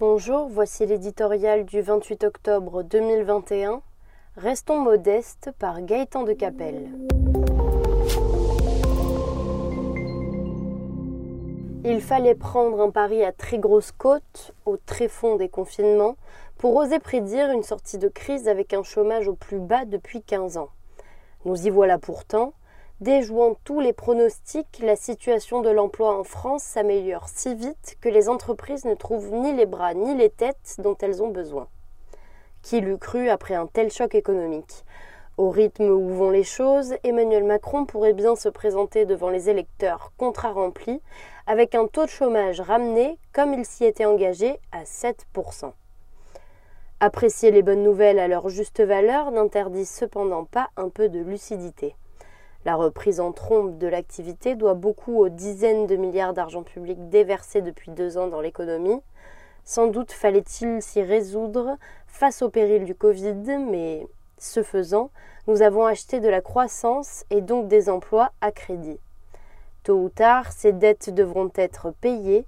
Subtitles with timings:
[0.00, 3.82] Bonjour, voici l'éditorial du 28 octobre 2021.
[4.36, 6.88] Restons modestes par Gaëtan de Capelle.
[11.84, 16.14] Il fallait prendre un pari à très grosse côte, au très fond des confinements,
[16.58, 20.58] pour oser prédire une sortie de crise avec un chômage au plus bas depuis 15
[20.58, 20.68] ans.
[21.44, 22.52] Nous y voilà pourtant.
[23.00, 28.28] Déjouant tous les pronostics, la situation de l'emploi en France s'améliore si vite que les
[28.28, 31.68] entreprises ne trouvent ni les bras ni les têtes dont elles ont besoin.
[32.60, 34.84] Qui l'eût cru après un tel choc économique?
[35.36, 40.10] Au rythme où vont les choses, Emmanuel Macron pourrait bien se présenter devant les électeurs
[40.16, 41.00] contrat remplis,
[41.46, 45.70] avec un taux de chômage ramené, comme il s'y était engagé, à 7%.
[46.98, 51.94] Apprécier les bonnes nouvelles à leur juste valeur n'interdit cependant pas un peu de lucidité.
[52.68, 57.62] La reprise en trombe de l'activité doit beaucoup aux dizaines de milliards d'argent public déversés
[57.62, 59.00] depuis deux ans dans l'économie.
[59.64, 65.10] Sans doute fallait-il s'y résoudre face au péril du Covid, mais ce faisant,
[65.46, 69.00] nous avons acheté de la croissance et donc des emplois à crédit.
[69.82, 72.44] Tôt ou tard, ces dettes devront être payées.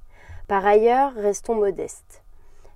[0.49, 2.23] Par ailleurs, restons modestes.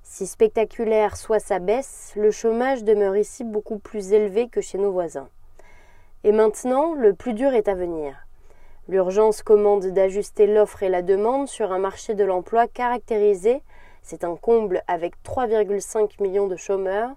[0.02, 4.92] Si spectaculaire soit sa baisse, le chômage demeure ici beaucoup plus élevé que chez nos
[4.92, 5.28] voisins.
[6.24, 8.26] Et maintenant, le plus dur est à venir.
[8.88, 13.62] L'urgence commande d'ajuster l'offre et la demande sur un marché de l'emploi caractérisé,
[14.02, 17.10] c'est un comble avec 3,5 millions de chômeurs,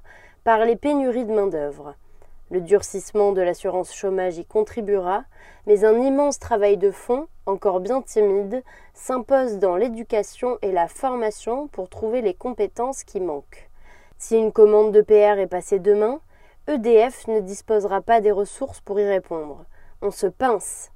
[0.44, 1.96] par les pénuries de main-d'œuvre.
[2.52, 5.24] Le durcissement de l'assurance chômage y contribuera,
[5.68, 8.62] mais un immense travail de fond, encore bien timide,
[8.94, 13.70] s'impose dans l'éducation et la formation pour trouver les compétences qui manquent.
[14.18, 16.20] Si une commande de PR est passée demain,
[16.70, 19.64] EDF ne disposera pas des ressources pour y répondre.
[20.02, 20.92] On se pince.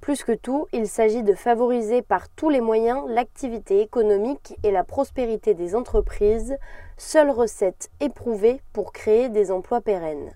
[0.00, 4.84] Plus que tout, il s'agit de favoriser par tous les moyens l'activité économique et la
[4.84, 6.56] prospérité des entreprises,
[6.96, 10.30] seule recette éprouvée pour créer des emplois pérennes.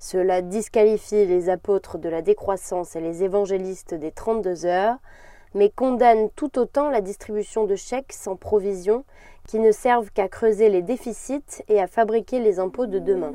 [0.00, 4.96] Cela disqualifie les apôtres de la décroissance et les évangélistes des 32 heures,
[5.54, 9.04] mais condamne tout autant la distribution de chèques sans provision
[9.46, 13.32] qui ne servent qu'à creuser les déficits et à fabriquer les impôts de demain.